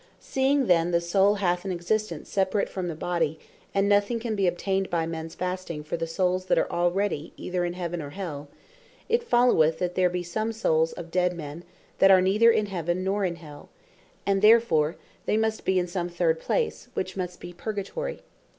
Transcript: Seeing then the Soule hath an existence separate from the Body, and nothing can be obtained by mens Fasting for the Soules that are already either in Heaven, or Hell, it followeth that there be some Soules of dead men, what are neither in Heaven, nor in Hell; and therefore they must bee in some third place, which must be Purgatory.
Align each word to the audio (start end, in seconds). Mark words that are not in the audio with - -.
Seeing 0.19 0.65
then 0.65 0.89
the 0.89 0.99
Soule 0.99 1.35
hath 1.35 1.63
an 1.63 1.71
existence 1.71 2.27
separate 2.27 2.67
from 2.67 2.87
the 2.87 2.95
Body, 2.95 3.37
and 3.71 3.87
nothing 3.87 4.19
can 4.19 4.35
be 4.35 4.47
obtained 4.47 4.89
by 4.89 5.05
mens 5.05 5.35
Fasting 5.35 5.83
for 5.83 5.95
the 5.95 6.07
Soules 6.07 6.45
that 6.45 6.57
are 6.57 6.71
already 6.71 7.33
either 7.37 7.63
in 7.63 7.73
Heaven, 7.73 8.01
or 8.01 8.09
Hell, 8.09 8.49
it 9.07 9.21
followeth 9.21 9.77
that 9.77 9.93
there 9.93 10.09
be 10.09 10.23
some 10.23 10.53
Soules 10.53 10.91
of 10.93 11.11
dead 11.11 11.33
men, 11.35 11.63
what 11.99 12.09
are 12.09 12.19
neither 12.19 12.49
in 12.49 12.65
Heaven, 12.65 13.03
nor 13.03 13.23
in 13.25 13.35
Hell; 13.35 13.69
and 14.25 14.41
therefore 14.41 14.95
they 15.27 15.37
must 15.37 15.65
bee 15.65 15.77
in 15.77 15.85
some 15.85 16.09
third 16.09 16.39
place, 16.39 16.87
which 16.95 17.15
must 17.15 17.39
be 17.39 17.53
Purgatory. 17.53 18.23